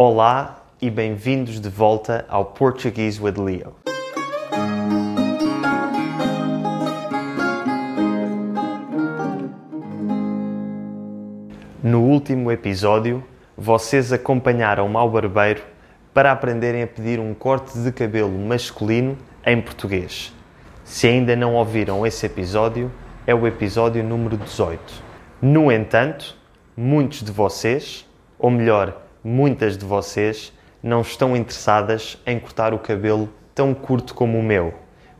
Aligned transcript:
Olá 0.00 0.62
e 0.80 0.88
bem-vindos 0.88 1.60
de 1.60 1.68
volta 1.68 2.24
ao 2.28 2.44
Portuguese 2.44 3.20
with 3.20 3.34
Leo. 3.36 3.74
No 11.82 12.02
último 12.02 12.52
episódio, 12.52 13.24
vocês 13.56 14.12
acompanharam-me 14.12 14.96
ao 14.96 15.10
barbeiro 15.10 15.64
para 16.14 16.30
aprenderem 16.30 16.84
a 16.84 16.86
pedir 16.86 17.18
um 17.18 17.34
corte 17.34 17.76
de 17.76 17.90
cabelo 17.90 18.38
masculino 18.38 19.18
em 19.44 19.60
português. 19.60 20.32
Se 20.84 21.08
ainda 21.08 21.34
não 21.34 21.56
ouviram 21.56 22.06
esse 22.06 22.24
episódio, 22.24 22.88
é 23.26 23.34
o 23.34 23.48
episódio 23.48 24.04
número 24.04 24.36
18. 24.36 24.80
No 25.42 25.72
entanto, 25.72 26.36
muitos 26.76 27.20
de 27.20 27.32
vocês, 27.32 28.06
ou 28.38 28.48
melhor, 28.48 29.07
muitas 29.22 29.76
de 29.76 29.84
vocês, 29.84 30.52
não 30.82 31.00
estão 31.00 31.36
interessadas 31.36 32.18
em 32.26 32.38
cortar 32.38 32.72
o 32.72 32.78
cabelo 32.78 33.28
tão 33.54 33.74
curto 33.74 34.14
como 34.14 34.38
o 34.38 34.42
meu. 34.42 34.72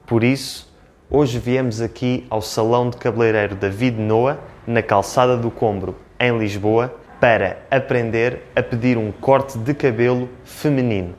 Por 0.06 0.22
isso, 0.22 0.72
hoje 1.10 1.38
viemos 1.38 1.80
aqui 1.80 2.26
ao 2.30 2.40
Salão 2.40 2.90
de 2.90 2.96
Cabeleireiro 2.96 3.54
David 3.56 4.00
Noa, 4.00 4.38
na 4.66 4.82
Calçada 4.82 5.36
do 5.36 5.50
Combro, 5.50 5.96
em 6.18 6.38
Lisboa, 6.38 6.94
para 7.20 7.58
aprender 7.70 8.42
a 8.54 8.62
pedir 8.62 8.96
um 8.96 9.10
corte 9.10 9.58
de 9.58 9.74
cabelo 9.74 10.28
feminino. 10.44 11.14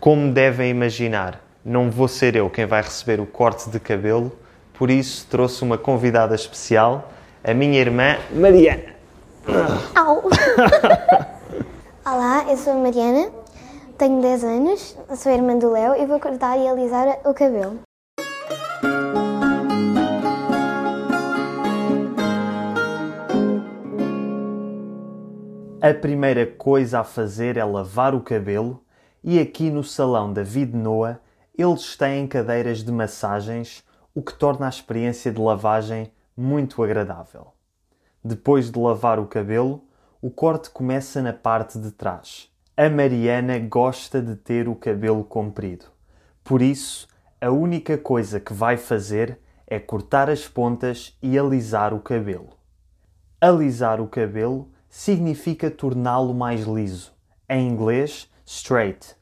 Como 0.00 0.32
devem 0.32 0.70
imaginar, 0.70 1.40
não 1.64 1.90
vou 1.90 2.08
ser 2.08 2.36
eu 2.36 2.50
quem 2.50 2.66
vai 2.66 2.82
receber 2.82 3.20
o 3.20 3.26
corte 3.26 3.70
de 3.70 3.78
cabelo, 3.78 4.36
por 4.74 4.90
isso 4.90 5.26
trouxe 5.30 5.62
uma 5.62 5.78
convidada 5.78 6.34
especial, 6.34 7.12
a 7.42 7.54
minha 7.54 7.78
irmã 7.80 8.16
Mariana. 8.32 8.94
Au! 9.94 10.24
Eu 12.54 12.58
sou 12.58 12.72
a 12.74 12.76
Mariana, 12.76 13.32
tenho 13.98 14.22
10 14.22 14.44
anos, 14.44 14.96
sou 15.16 15.32
irmã 15.32 15.58
do 15.58 15.72
Léo 15.72 16.00
e 16.00 16.06
vou 16.06 16.20
cortar 16.20 16.56
e 16.56 16.68
alisar 16.68 17.18
o 17.24 17.34
cabelo. 17.34 17.80
A 25.82 25.92
primeira 26.00 26.46
coisa 26.46 27.00
a 27.00 27.04
fazer 27.04 27.56
é 27.56 27.64
lavar 27.64 28.14
o 28.14 28.20
cabelo 28.20 28.84
e 29.24 29.40
aqui 29.40 29.68
no 29.68 29.82
salão 29.82 30.32
David 30.32 30.76
Noa 30.76 31.20
eles 31.58 31.96
têm 31.96 32.24
cadeiras 32.28 32.84
de 32.84 32.92
massagens, 32.92 33.82
o 34.14 34.22
que 34.22 34.32
torna 34.32 34.66
a 34.66 34.68
experiência 34.68 35.32
de 35.32 35.40
lavagem 35.40 36.12
muito 36.36 36.84
agradável. 36.84 37.48
Depois 38.22 38.70
de 38.70 38.78
lavar 38.78 39.18
o 39.18 39.26
cabelo, 39.26 39.82
o 40.24 40.30
corte 40.30 40.70
começa 40.70 41.20
na 41.20 41.34
parte 41.34 41.78
de 41.78 41.90
trás. 41.90 42.53
A 42.76 42.90
Mariana 42.90 43.56
gosta 43.60 44.20
de 44.20 44.34
ter 44.34 44.66
o 44.66 44.74
cabelo 44.74 45.22
comprido. 45.22 45.84
Por 46.42 46.60
isso, 46.60 47.06
a 47.40 47.48
única 47.48 47.96
coisa 47.96 48.40
que 48.40 48.52
vai 48.52 48.76
fazer 48.76 49.38
é 49.64 49.78
cortar 49.78 50.28
as 50.28 50.48
pontas 50.48 51.16
e 51.22 51.38
alisar 51.38 51.94
o 51.94 52.00
cabelo. 52.00 52.48
Alisar 53.40 54.00
o 54.00 54.08
cabelo 54.08 54.72
significa 54.88 55.70
torná-lo 55.70 56.34
mais 56.34 56.62
liso, 56.62 57.12
em 57.48 57.68
inglês, 57.68 58.28
straight. 58.44 59.14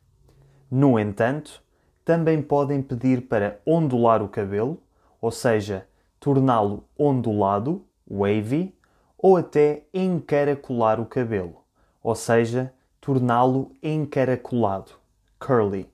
No 0.71 0.99
entanto, 0.99 1.63
também 2.07 2.41
podem 2.41 2.81
pedir 2.81 3.29
para 3.29 3.61
ondular 3.67 4.23
o 4.23 4.31
cabelo, 4.31 4.83
ou 5.21 5.31
seja, 5.31 5.87
torná-lo 6.19 6.89
ondulado, 6.99 7.85
wavy, 8.11 8.75
ou 9.19 9.37
até 9.37 9.83
encaracolar 9.93 10.99
o 10.99 11.05
cabelo, 11.05 11.63
ou 12.03 12.15
seja, 12.15 12.73
torná-lo 13.03 13.73
encaracolado, 13.83 14.93
curly. 15.39 15.87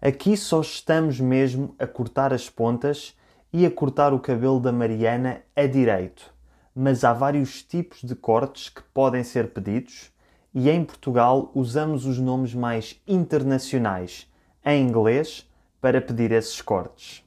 Aqui 0.00 0.34
só 0.34 0.62
estamos 0.62 1.20
mesmo 1.20 1.74
a 1.78 1.86
cortar 1.86 2.32
as 2.32 2.48
pontas 2.48 3.14
e 3.52 3.66
a 3.66 3.70
cortar 3.70 4.14
o 4.14 4.18
cabelo 4.18 4.58
da 4.58 4.72
Mariana 4.72 5.42
a 5.54 5.66
direito 5.66 6.38
mas 6.80 7.02
há 7.02 7.12
vários 7.12 7.60
tipos 7.60 8.04
de 8.04 8.14
cortes 8.14 8.68
que 8.68 8.80
podem 8.94 9.24
ser 9.24 9.52
pedidos 9.52 10.12
e 10.54 10.70
em 10.70 10.84
Portugal 10.84 11.50
usamos 11.52 12.06
os 12.06 12.20
nomes 12.20 12.54
mais 12.54 13.02
internacionais 13.04 14.30
em 14.64 14.86
inglês 14.86 15.44
para 15.80 16.00
pedir 16.00 16.30
esses 16.30 16.62
cortes. 16.62 17.24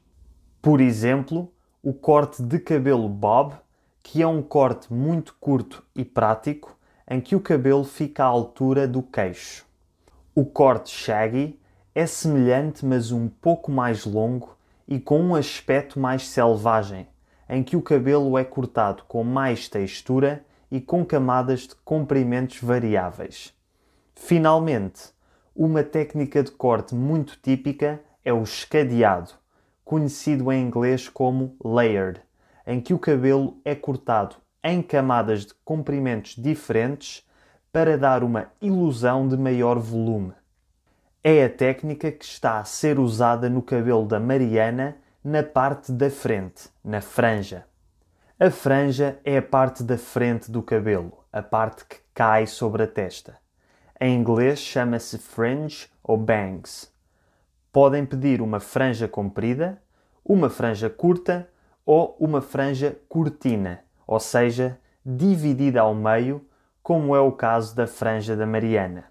Por 0.61 0.79
exemplo, 0.79 1.51
o 1.83 1.93
corte 1.93 2.41
de 2.41 2.59
cabelo 2.59 3.09
bob, 3.09 3.53
que 4.01 4.21
é 4.21 4.27
um 4.27 4.41
corte 4.41 4.93
muito 4.93 5.35
curto 5.37 5.83
e 5.93 6.05
prático 6.05 6.77
em 7.11 7.19
que 7.19 7.35
o 7.35 7.41
cabelo 7.41 7.83
fica 7.83 8.23
à 8.23 8.27
altura 8.27 8.87
do 8.87 9.03
queixo. 9.03 9.65
O 10.33 10.45
corte 10.45 10.91
shaggy 10.91 11.59
é 11.93 12.05
semelhante, 12.05 12.85
mas 12.85 13.11
um 13.11 13.27
pouco 13.27 13.69
mais 13.69 14.05
longo 14.05 14.55
e 14.87 14.97
com 14.97 15.19
um 15.19 15.35
aspecto 15.35 15.99
mais 15.99 16.25
selvagem, 16.29 17.05
em 17.49 17.63
que 17.63 17.75
o 17.75 17.81
cabelo 17.81 18.37
é 18.37 18.45
cortado 18.45 19.03
com 19.09 19.25
mais 19.25 19.67
textura 19.67 20.45
e 20.71 20.79
com 20.79 21.03
camadas 21.03 21.67
de 21.67 21.75
comprimentos 21.83 22.61
variáveis. 22.61 23.53
Finalmente, 24.15 25.09
uma 25.53 25.83
técnica 25.83 26.41
de 26.41 26.51
corte 26.51 26.95
muito 26.95 27.37
típica 27.43 28.01
é 28.23 28.31
o 28.31 28.41
escadeado, 28.41 29.31
conhecido 29.83 30.49
em 30.49 30.65
inglês 30.65 31.09
como 31.09 31.57
layered, 31.61 32.21
em 32.65 32.79
que 32.79 32.93
o 32.93 32.99
cabelo 32.99 33.59
é 33.65 33.75
cortado 33.75 34.37
em 34.63 34.81
camadas 34.81 35.45
de 35.45 35.53
comprimentos 35.65 36.35
diferentes 36.35 37.27
para 37.71 37.97
dar 37.97 38.23
uma 38.23 38.51
ilusão 38.61 39.27
de 39.27 39.37
maior 39.37 39.79
volume. 39.79 40.33
É 41.23 41.45
a 41.45 41.49
técnica 41.49 42.11
que 42.11 42.25
está 42.25 42.59
a 42.59 42.65
ser 42.65 42.99
usada 42.99 43.49
no 43.49 43.61
cabelo 43.61 44.05
da 44.05 44.19
Mariana 44.19 44.97
na 45.23 45.43
parte 45.43 45.91
da 45.91 46.09
frente, 46.09 46.69
na 46.83 46.99
franja. 46.99 47.65
A 48.39 48.49
franja 48.49 49.19
é 49.23 49.37
a 49.37 49.41
parte 49.41 49.83
da 49.83 49.97
frente 49.97 50.49
do 50.49 50.63
cabelo, 50.63 51.23
a 51.31 51.43
parte 51.43 51.85
que 51.85 51.97
cai 52.13 52.47
sobre 52.47 52.83
a 52.83 52.87
testa. 52.87 53.37
Em 53.99 54.15
inglês 54.15 54.57
chama-se 54.57 55.19
fringe 55.19 55.87
ou 56.03 56.17
bangs. 56.17 56.91
Podem 57.71 58.03
pedir 58.03 58.41
uma 58.41 58.59
franja 58.59 59.07
comprida, 59.07 59.79
uma 60.25 60.49
franja 60.49 60.89
curta 60.89 61.47
ou 61.85 62.17
uma 62.19 62.41
franja 62.41 62.97
cortina, 63.07 63.79
ou 64.11 64.19
seja, 64.19 64.77
dividida 65.05 65.79
ao 65.79 65.95
meio, 65.95 66.45
como 66.83 67.15
é 67.15 67.21
o 67.21 67.31
caso 67.31 67.73
da 67.73 67.87
franja 67.87 68.35
da 68.35 68.45
Mariana. 68.45 69.05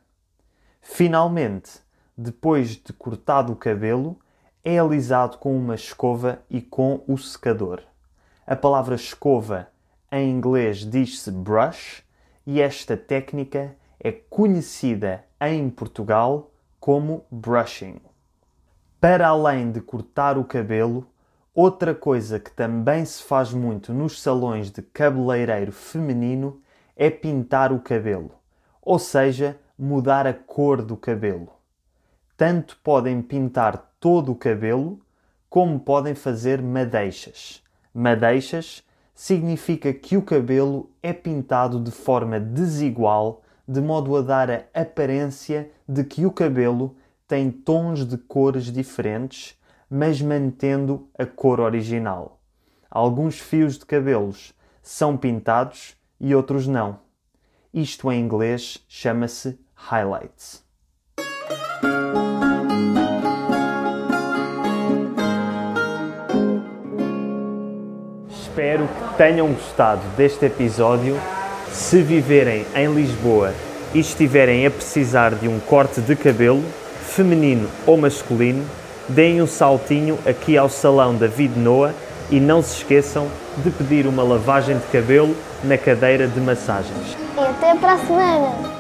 Finalmente, 0.83 1.81
depois 2.15 2.73
de 2.73 2.93
cortado 2.93 3.51
o 3.51 3.57
cabelo, 3.57 4.19
é 4.63 4.79
alisado 4.79 5.39
com 5.39 5.57
uma 5.57 5.75
escova 5.75 6.43
e 6.51 6.61
com 6.61 7.03
o 7.09 7.17
secador. 7.17 7.81
A 8.47 8.55
palavra 8.55 8.95
escova 8.95 9.69
em 10.13 10.29
inglês 10.31 10.81
diz-se 10.85 11.31
brush 11.31 12.03
e 12.47 12.61
esta 12.61 12.95
técnica 12.95 13.75
é 13.99 14.13
conhecida 14.13 15.25
em 15.41 15.71
Portugal 15.71 16.51
como 16.79 17.25
brushing. 17.31 18.03
Para 19.01 19.29
além 19.29 19.73
de 19.73 19.81
cortar 19.81 20.37
o 20.37 20.45
cabelo, 20.45 21.10
outra 21.55 21.95
coisa 21.95 22.39
que 22.39 22.51
também 22.51 23.05
se 23.05 23.23
faz 23.23 23.53
muito 23.53 23.93
nos 23.93 24.21
salões 24.21 24.71
de 24.71 24.83
cabeleireiro 24.83 25.73
feminino 25.73 26.61
é 26.97 27.11
pintar 27.11 27.73
o 27.73 27.81
cabelo, 27.81 28.33
ou 28.83 28.99
seja, 28.99 29.59
mudar 29.79 30.27
a 30.27 30.35
cor 30.35 30.83
do 30.83 30.97
cabelo. 30.97 31.53
Tanto 32.37 32.79
podem 32.83 33.21
pintar 33.23 33.95
todo 33.99 34.33
o 34.33 34.37
cabelo, 34.37 35.01
como 35.49 35.81
podem 35.81 36.15
fazer 36.15 36.63
madeixas. 36.63 37.63
Madeixas 37.93 38.85
significa 39.15 39.93
que 39.93 40.17
o 40.17 40.23
cabelo 40.23 40.91
é 41.03 41.13
pintado 41.13 41.79
de 41.79 41.91
forma 41.91 42.39
desigual, 42.39 43.43
de 43.67 43.81
modo 43.81 44.17
a 44.17 44.23
dar 44.23 44.51
a 44.51 44.65
aparência 44.75 45.71
de 45.89 46.05
que 46.05 46.25
o 46.25 46.31
cabelo 46.31 46.97
tem 47.27 47.51
tons 47.51 48.07
de 48.07 48.17
cores 48.17 48.73
diferentes, 48.73 49.60
mas 49.91 50.23
mantendo 50.23 51.09
a 51.19 51.27
cor 51.27 51.61
original. 51.61 52.41
Alguns 52.89 53.39
fios 53.39 53.79
de 53.79 53.85
cabelos 53.85 54.55
são 54.83 55.17
pintados 55.17 55.97
e 56.21 56.35
outros 56.35 56.67
não. 56.67 57.01
Isto 57.75 58.11
em 58.11 58.21
inglês 58.21 58.85
chama-se 58.89 59.59
highlights. 59.75 60.65
espero 68.61 68.87
que 68.87 69.17
tenham 69.17 69.53
gostado 69.53 70.03
deste 70.17 70.45
episódio. 70.45 71.17
Se 71.73 72.03
viverem 72.03 72.67
em 72.75 72.93
Lisboa 72.93 73.55
e 73.95 74.01
estiverem 74.01 74.67
a 74.67 74.71
precisar 74.71 75.35
de 75.35 75.49
um 75.49 75.59
corte 75.61 76.01
de 76.01 76.15
cabelo, 76.15 76.63
feminino 77.03 77.69
ou 77.87 77.97
masculino, 77.97 78.65
deem 79.11 79.43
um 79.43 79.47
saltinho 79.47 80.19
aqui 80.27 80.57
ao 80.57 80.69
salão 80.69 81.15
David 81.15 81.59
Noa 81.59 81.95
e 82.31 82.39
não 82.39 82.63
se 82.63 82.79
esqueçam 82.79 83.27
de 83.59 83.71
pedir 83.71 84.07
uma 84.07 84.23
lavagem 84.23 84.79
de 84.79 84.87
cabelo 84.87 85.37
na 85.65 85.77
cadeira 85.77 86.27
de 86.27 86.41
massagens. 86.41 87.17
Até 87.37 87.75
para 87.75 87.95
a 87.95 87.99
semana! 87.99 88.80